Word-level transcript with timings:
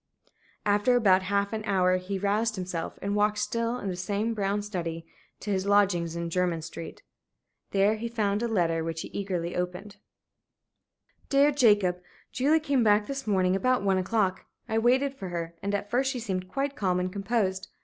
After 0.65 0.95
about 0.95 1.21
half 1.21 1.53
an 1.53 1.63
hour 1.65 1.97
he 1.97 2.17
roused 2.17 2.55
himself, 2.55 2.97
and 3.03 3.15
walked, 3.15 3.37
still 3.37 3.77
in 3.77 3.87
the 3.87 3.95
same 3.95 4.33
brown 4.33 4.63
study, 4.63 5.05
to 5.41 5.51
his 5.51 5.67
lodgings 5.67 6.15
in 6.15 6.31
Jermyn 6.31 6.63
Street. 6.63 7.03
There 7.69 7.93
he 7.97 8.07
found 8.07 8.41
a 8.41 8.47
letter 8.47 8.83
which 8.83 9.01
he 9.01 9.09
eagerly 9.09 9.55
opened. 9.55 9.97
"DEAR 11.29 11.51
JACOB, 11.51 12.01
Julie 12.31 12.59
came 12.59 12.83
back 12.83 13.05
this 13.05 13.27
morning 13.27 13.55
about 13.55 13.83
one 13.83 13.99
o'clock. 13.99 14.47
I 14.67 14.79
waited 14.79 15.13
for 15.13 15.29
her 15.29 15.53
and 15.61 15.75
at 15.75 15.91
first 15.91 16.09
she 16.09 16.19
seemed 16.19 16.47
quite 16.49 16.75
calm 16.75 16.99
and 16.99 17.13
composed. 17.13 17.67